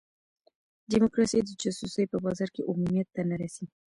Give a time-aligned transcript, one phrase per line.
[0.91, 3.65] ډیموکراسي د جاسوسۍ په بازار کې عمومیت ته نه رسي.